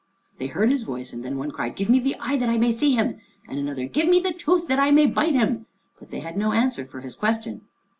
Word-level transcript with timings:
They 0.39 0.47
heard 0.47 0.71
his 0.71 0.81
voice, 0.81 1.13
and 1.13 1.23
then 1.23 1.37
one 1.37 1.51
cried, 1.51 1.75
"Give 1.75 1.87
me 1.87 1.99
the 1.99 2.15
eye 2.19 2.35
that 2.35 2.49
I 2.49 2.57
may 2.57 2.71
see 2.71 2.95
him," 2.95 3.19
and 3.47 3.59
another, 3.59 3.85
"Give 3.85 4.09
me 4.09 4.19
the 4.19 4.33
tooth 4.33 4.67
that 4.67 4.79
I 4.79 4.89
may 4.89 5.05
bite 5.05 5.33
him," 5.33 5.67
but 5.99 6.09
they 6.09 6.21
had 6.21 6.37
no 6.37 6.53
answer 6.53 6.87
for 6.87 7.01
his 7.01 7.13
question. 7.13 7.61